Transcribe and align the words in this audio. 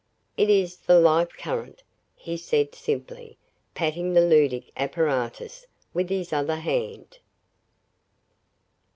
"It 0.35 0.49
is 0.49 0.77
the 0.77 0.97
life 0.99 1.29
current," 1.37 1.83
he 2.15 2.35
said 2.35 2.73
simply, 2.73 3.37
patting 3.75 4.13
the 4.13 4.21
Leduc 4.21 4.63
apparatus 4.75 5.67
with 5.93 6.09
his 6.09 6.33
other 6.33 6.55
hand. 6.55 7.19